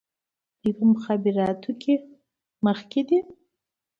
دوی 0.61 0.71
په 0.77 0.83
مخابراتو 0.91 1.71
کې 1.81 1.93
مخکې 2.65 3.01
دي. 3.09 3.19